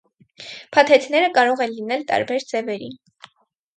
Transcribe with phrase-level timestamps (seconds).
[0.77, 2.91] Փաթեթները կարող են լինել տարբեր ձևերի։